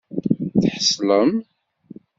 [0.61, 1.31] Tḥeṣlem?